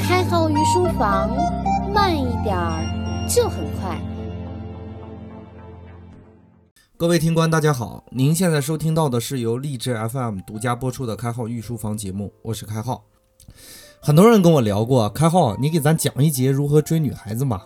[0.00, 1.30] 开号御书房，
[1.94, 3.96] 慢一点儿就很快。
[6.96, 13.04] 各位听官，大家好，您现在收听到的是由励志 FM 独家播出的《开号御书房》节目，我是开号。
[14.00, 17.62] 很多人跟我聊过，开号，你给咱讲一节如何追女孩子嘛？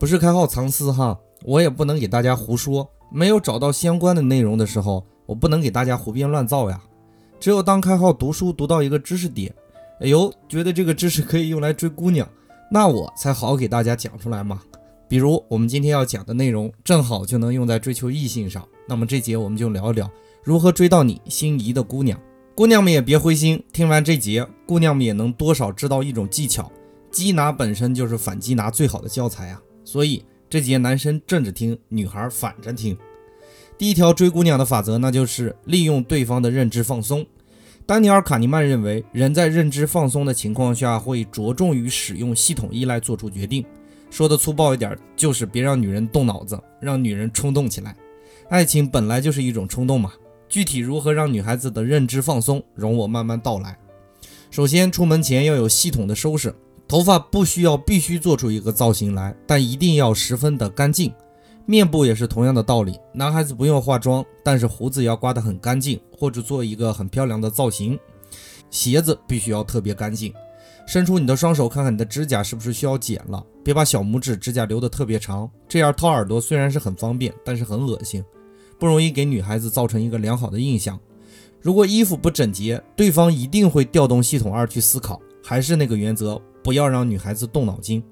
[0.00, 2.90] 不是开号藏私哈，我也不能给大家胡说。
[3.12, 6.82] 没有找到相关的内容的时候，我不能给大家胡编乱造呀。
[7.38, 9.54] 只有当开号读书读到一个知识点，
[10.00, 12.28] 哎呦，觉得这个知识可以用来追姑娘，
[12.70, 14.60] 那我才好给大家讲出来嘛。
[15.08, 18.66] 比如我们今天要讲的内容，正好就能用在追求异性上。
[18.88, 20.10] 那么这节我们就聊一聊
[20.42, 22.20] 如何追到你心仪的姑娘。
[22.54, 26.70] 姑娘们也别灰心，听完这节，姑娘们也能多少知道一种技巧，
[27.10, 29.60] 击拿本身就是反击拿最好的教材啊。
[29.84, 30.24] 所以。
[30.48, 32.96] 这节男生正着听，女孩反着听。
[33.76, 37.26] 第一条追姑娘的法则，那就是利用对方的认知放松。
[37.86, 43.64] 丹尼尔·卡尼曼认为，人在认知放松的情况下，会着重于使用系统依赖做出决定。
[44.10, 47.96] 说的粗暴一点，就是别让女人动脑子，让女人冲动起来。
[48.48, 50.12] 爱情本来就是一种冲动嘛。
[50.48, 53.78] 具体如何让女孩子的认知放松，容我慢慢道来。
[54.50, 56.52] 首先，出门前要有系统的收拾。
[56.88, 61.12] 头发不需要必须做出一个造型来，但一定要十分的干净。
[61.66, 67.98] 面部也是同样的道理，男孩子不用化妆，但是胡子要刮得很干净，或者做一个很漂亮的造型。
[68.70, 70.32] 鞋子必须要特别干净。
[70.86, 78.24] 伸出你的双手，看看你的指甲是不是需要剪了，别把小拇指指甲留得特别长，这样掏耳朵虽然是很方便，但是很恶心，
[78.78, 80.96] 不容易给女孩子造成一个良好的印象。
[81.60, 85.20] 如果衣服不整洁，对方一定会调动系统二去思考。
[85.42, 86.40] 还是那个原则。
[86.64, 88.02] 不要让女孩子动脑筋，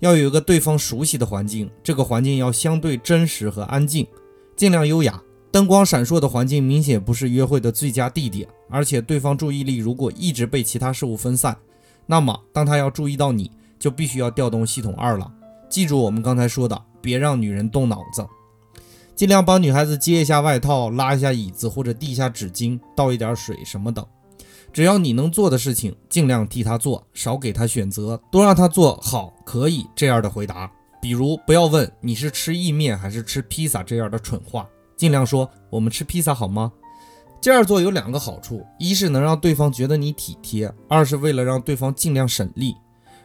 [0.00, 4.06] 要有一个对方熟悉的环境，这个环境要相对真实和安静，
[4.54, 5.22] 尽量优雅。
[5.50, 11.56] 灯光闪烁的环境明显不是约会的最佳地点，而且对方注意力如果一直被其他事物分散，
[12.04, 15.32] 那么当他要注意到你就必须要调动系统二了。
[15.70, 18.26] 记住我们刚才说的，别让女人动脑子，
[19.14, 24.06] 尽量帮女孩子接一下外套，拉一下椅子或者递一下纸巾，倒一点水什么的。
[24.76, 30.70] 只要你能做的事情，尽量替他做，少给他选择，多让他做好可以这样的回答。
[31.00, 36.70] 比如，不要问你是吃意面还是吃披萨这样的蠢话，尽量说我们吃披萨好吗？
[37.40, 42.74] 这样做有两个好处：一是能让对方觉得你体贴；二是为了让对方尽量省力。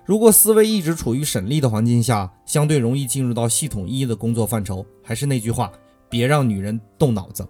[0.06, 4.86] 如果思维一直处于省力的环境下，相对容易进入到系统一的工作范畴。
[5.04, 5.70] 还是那句话，
[6.10, 7.46] 别让女人动脑子。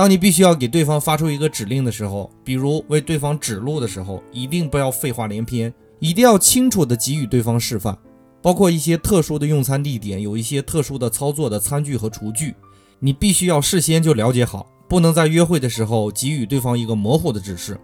[0.00, 7.98] 当你必须要给对方发出一个指令的时候，比如为对方指路的时候，一定不要废话连篇，一定要清楚的给予对方示范，
[8.40, 12.54] 包括一些特殊的用餐地点，有一些特殊的操作的餐具和厨具，
[12.98, 17.78] 你必须要事先就了解好，不能在约会的时候给予对方一个模糊的指示。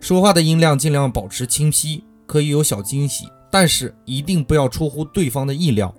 [0.00, 5.94] 说话的音量尽量保持清晰，可以有小惊喜，但是一定不要出乎对方的意料。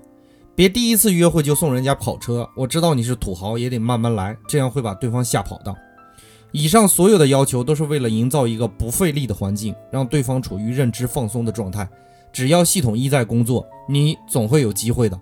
[0.55, 5.75] 别第一次约会就送人家跑车，我知道你是土豪，也得慢慢来，这样会把对方吓跑的。
[6.53, 11.85] 以上所有的要求都是为了营造一个不费力的环境，让对方处于认知放松的状态。
[12.31, 15.19] 只要系统一在工作，你总会有机会的。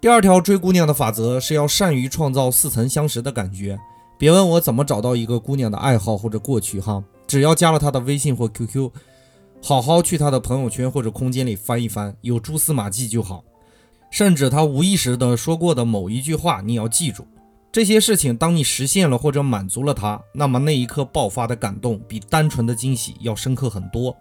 [0.00, 3.78] 第二条追姑娘的法则是要善于创造似曾相识的感觉。
[4.16, 8.90] 别问我怎么找到一个姑娘的爱好或者过去哈，只要加了她的微信或 QQ，
[9.62, 13.44] 好好去她的朋友圈或者空间里翻一翻，有蛛丝马迹就好。
[14.14, 17.26] 甚至他无意识的说过的某一句话，你要记住
[17.72, 18.36] 这些事情。
[18.36, 24.16] 当你实现了或者满足了他，那么那一刻爆发的感动比单纯的惊喜要深刻很多。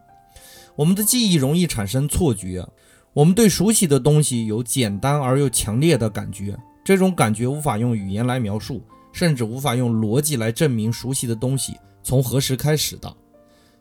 [0.75, 2.67] 我们的记忆容易产生错觉，
[3.13, 13.15] 我们对熟悉的东西有简单而又强烈的感觉，这种感觉无法用语言来描述，甚至无法用逻辑来证明熟悉的东西从何时开始的。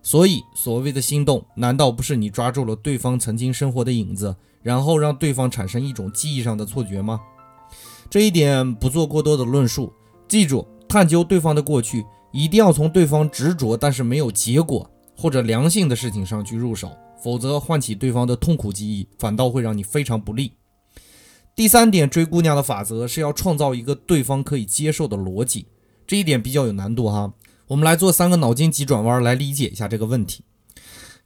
[0.03, 4.35] 所以，所谓的心动，难道不是你抓住了对方曾经生活的影子？
[4.63, 7.21] 然后让对方产生一种记忆上的错觉吗？
[8.11, 9.93] 这一点不做过多的论述。
[10.29, 16.91] 记住，探究对方的过去，一定要从对方执着但是没有结果或者良性的事情上去入手，
[17.23, 20.53] 否则唤起对方的痛苦记忆，反倒会让你非常不利。
[21.55, 25.67] 第三点，追姑娘的法则是要创造一个对方可以接受的逻辑，
[26.07, 27.33] 这一点比较有难度哈。
[27.73, 30.45] 我们来做三个脑筋急转弯来理解一下这个问题。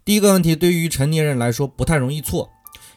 [0.05, 2.49] 第一个问题，对于成年人来说不太容易错。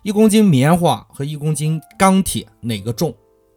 [0.03, 3.11] 一公斤棉花和一公斤钢铁哪个重？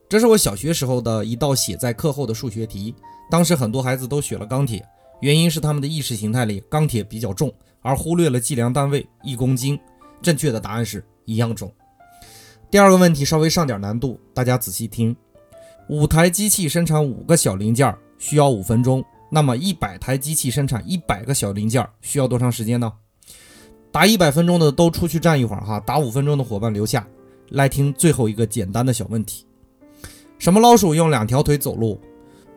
[0.08, 2.94] 这是我小学时候的一道写在课后的数学题。
[3.30, 4.82] 当时很多孩子都选了钢铁，
[5.20, 7.52] 原因是他们的意识形态里钢铁比较重，
[7.82, 9.78] 而忽略了计量单位一公斤。
[10.22, 11.70] 正确的答案是一样重。
[12.70, 15.14] 第二个问题稍微上点难度，大家仔细听：
[15.90, 19.04] 五台机器生产五个小零件需要五分钟，
[19.34, 22.92] 那么一百台机器生产一百个小零件需要多长时间呢？
[23.90, 27.06] 打一百分钟的都出去站一会儿哈，打五分钟的伙伴留下
[27.48, 29.46] 来听最后一个简单的小问题：
[30.38, 31.98] 什么老鼠用两条腿走路？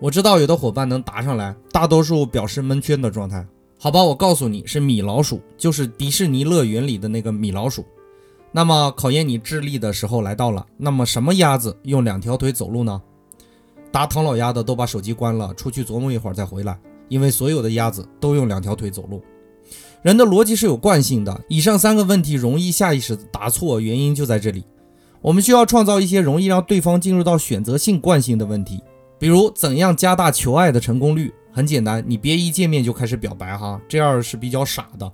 [0.01, 3.47] 我知道有的伙伴能答上来，大多数表示蒙圈的状态。
[3.79, 7.85] 好吧，我告诉你是米老鼠，就是迪士尼乐园里的那个米老鼠。
[8.51, 10.65] 那么考验你智力的时候来到了。
[10.75, 13.01] 那么什么鸭子用两条腿走路呢？
[13.95, 16.77] 答唐老鸭的都把手机关了，出去琢磨一会儿再回来，
[17.07, 19.23] 因为所有的鸭子都用两条腿走路。
[20.01, 24.65] 人的逻辑是有惯性的，以上三个问题容易下意识答错，原因就在这里。
[25.21, 28.83] 我们需要创造一些容易让对方进入到选择性惯性的问题，
[29.17, 31.33] 比如怎样加大求爱的成功率？
[31.53, 35.09] 很简单，你别一见面就开始表白哈，这样是比较傻的。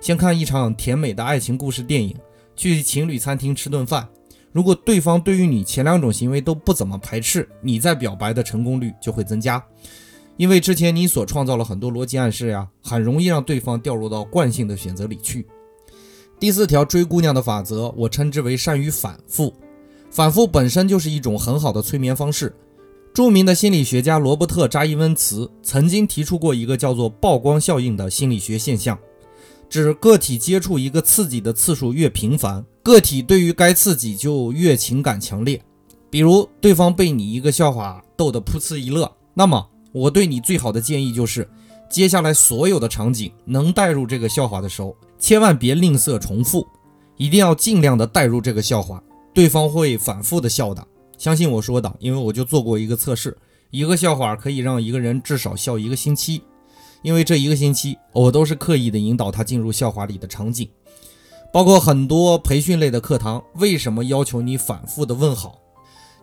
[0.00, 2.16] 先看一场甜美的爱情故事电影。
[2.56, 4.08] 去情侣餐厅吃顿饭，
[4.52, 9.64] 如果对方对于你前两种行为都不怎么排斥，你在表白的成功率就会增加，
[10.36, 15.46] 因为之前你所创造了很多逻辑暗示呀，很容易让对方掉入到惯性的选择里去。
[16.38, 19.54] 第四条追姑娘的法则，我称之为善于反复，
[20.10, 22.54] 反复本身就是一种很好的催眠方式。
[23.14, 28.98] 著名的心理学家罗伯特扎伊温茨曾经提出过一个叫做曝光效应的心理学现象。
[29.72, 35.58] 指个体接触一个刺激的次数越频繁，个体对于该刺激就越情感强烈。
[36.10, 41.48] 比如，对方被你一个笑话逗得噗呲一乐，那么我对你最好的建议就是，
[41.88, 46.68] 接下来所有的场景能带入这个笑话的时候，千万别吝啬重复，
[47.16, 49.02] 一定要尽量的带入这个笑话，
[49.32, 50.86] 对方会反复的笑的。
[51.16, 53.34] 相信我说的，因为我就做过一个测试，
[53.70, 56.42] 一个笑话可以让一个人至少笑一个星期。
[57.02, 60.68] 因为这一个星期，我都是刻意的引导他进入笑话里的场景，
[61.52, 63.42] 包括很多培训类的课堂。
[63.56, 65.58] 为什么要求你反复的问好？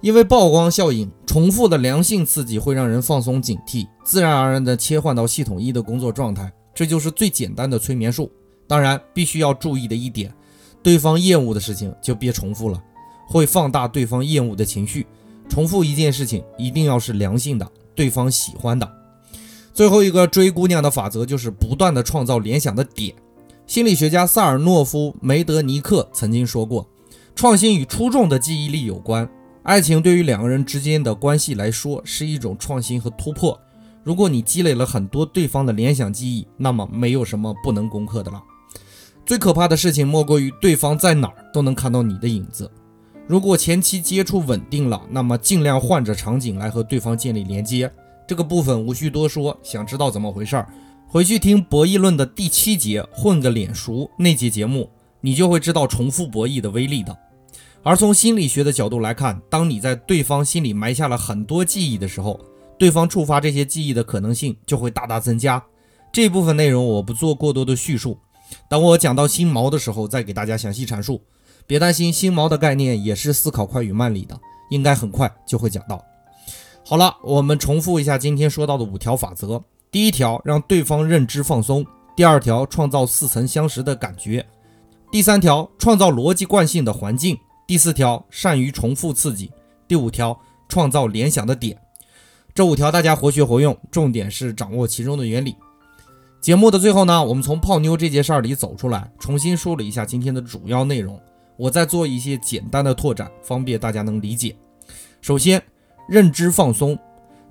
[0.02, 6.52] 因为曝光效应，重复的良性刺激会让人放松警惕，自然而然的切换到系统一的工作状态。
[6.74, 8.32] 这就是最简单的催眠术。
[8.66, 10.34] 当然，必须要注意的一点，
[10.82, 12.82] 对方厌恶的事情就别重复了，
[13.28, 15.06] 会放大对方厌恶的情绪。
[15.50, 18.90] 重复一件事情，一定要是良性的，对方喜欢的。
[19.80, 23.16] 最后一个追姑娘的法则就是不断的创造联想的点。
[23.66, 26.86] 心理学家萨尔诺夫梅德尼克曾经说过，
[27.34, 29.30] 创新与出众的记忆力有关。
[29.64, 33.58] 爱情对于两个人之间的关系来说是一种创新和突破。
[34.04, 38.44] 如果你积累了很多对方的联想记忆，那么没有什么不能攻克的了。
[39.26, 42.70] 最可怕的事情莫过于对方在哪儿都能看到你的影子。
[43.28, 47.90] 如果前期接触稳定了，那么尽量换着场景来和对方建立连接。
[48.30, 50.72] 这个部分无需多说，想知道怎么回事儿，
[51.08, 54.88] 回去听博弈论的第七节“混个脸熟”那节节目，
[55.20, 57.18] 你就会知道重复博弈的威力的。
[57.82, 62.40] 而从心理学的角度来看，当你在对方心里埋下了很多记忆的时候，
[62.78, 65.64] 对方触发这些记忆的可能性就会大大增加。
[66.14, 68.20] 这部分内容我不做过多的叙述，
[68.70, 71.20] 等我讲到心锚的时候再给大家详细阐述。
[71.66, 74.40] 别担心，心锚的概念也是思考快与慢里的，
[74.70, 76.00] 应该很快就会讲到。
[76.90, 79.64] 好了，我们重复一下今天说到的五条法则。
[79.92, 81.84] 第一条，让对方认知放松；
[82.16, 84.44] 第二条，创造似曾相识的感觉；
[85.12, 87.36] 第三条，创造逻辑惯性的环境；
[87.68, 89.52] 第四条，善于重复刺激；
[89.88, 90.36] 第五条，
[90.68, 91.80] 创造联想的点。
[92.56, 94.32] 这五条大家活学活用，重点。
[94.32, 95.56] 是掌握其中的原理。
[96.42, 101.22] 节目的最后呢，我们从泡妞这件事儿里走出来，重新梳理一下今天的主要内容。
[101.56, 104.56] 我再做一些简单的拓展，方便大家能理解。
[105.22, 105.62] 首先。
[106.10, 106.98] 认知放松，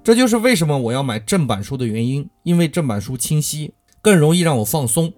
[0.03, 2.29] 这就是为什么我要买正版书的原因。
[2.43, 3.73] 因为正版书清晰，
[4.03, 5.13] 更容易让我放松。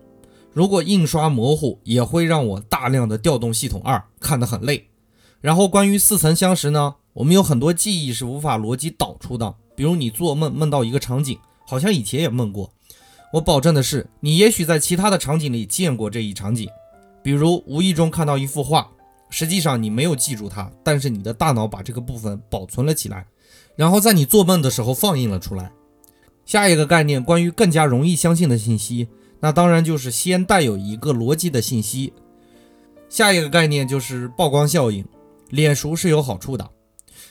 [0.53, 4.89] 如果印刷模糊，也会让我大量的调动系统二，看得很累。
[5.41, 9.55] 然后关于似曾相识呢，我们有很多记忆是无法逻辑导出的。
[9.75, 12.71] 比如你做梦梦到一个场景，好像以前也梦过。
[13.33, 16.69] 我保证的是，你也许在其他的场景里见过这一场景，
[17.23, 18.91] 比如无意中看到一幅画。
[19.31, 23.27] 实际上你没有记住它，但是你的大脑把这个部分保存了起来，
[23.77, 25.73] 然后在你做梦的时候放映了出来。
[26.45, 29.09] 下一个概念，关于更加容易相信的信息，
[29.39, 32.13] 那当然就是先带有一个逻辑的信息。
[33.09, 35.05] 下一个概念就是曝光效应，
[35.49, 36.69] 脸熟是有好处的。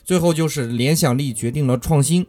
[0.06, 2.25] 最后就是联想力决定了创新。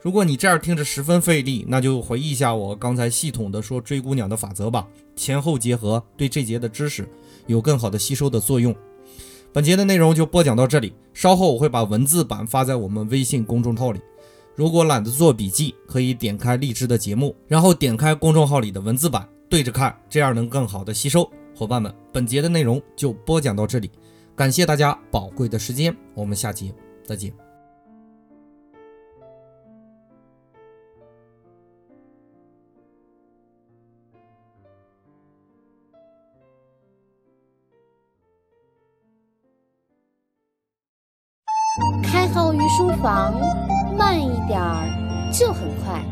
[0.00, 7.08] 如果你这样听着十分费力，那就回忆一下我刚才系统的说追姑娘的法则吧，前后结合，对这节的知识
[7.46, 8.74] 有更好的吸收的作用。
[9.52, 14.00] 本节的内容就播讲到这里，稍后我会把文字版发在我们微信公众号里。
[14.54, 21.28] 如果懒得做笔记，可以点开荔枝的节目，然后点开公众号里的文字版对着看，这样能更好的吸收。
[21.56, 23.90] 伙伴们，本节的内容就播讲到这里，
[24.36, 26.72] 感谢大家宝贵的时间，我们下节
[27.04, 27.47] 再见。
[42.88, 43.34] 不妨，
[43.98, 46.02] 慢一点儿就很快。